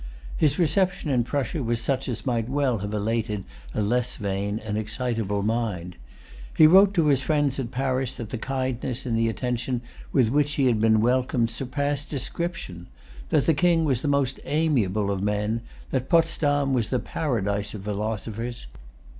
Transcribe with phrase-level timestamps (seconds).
[0.35, 3.43] His reception in Prussia was such as might well have elated
[3.75, 5.95] a less vain and excitable mind.
[6.57, 10.53] He wrote to his friends at Paris that the kindness and the attention with which
[10.53, 12.87] he had been welcomed surpassed description,
[13.29, 15.61] that the King was the most amiable of men,
[15.91, 18.65] that Potsdam was the paradise of philosophers.